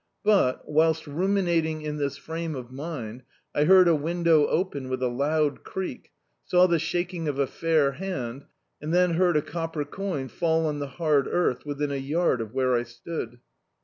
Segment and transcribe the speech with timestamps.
[0.23, 3.21] But, whilst ruminating in this frame of mind,
[3.53, 6.09] I heard a window open with a loud creak,
[6.43, 8.45] saw the shaking of a fair hand,
[8.81, 12.51] and then heard a copper coin fall on the hard earth within a yard of
[12.51, 13.41] where I stood.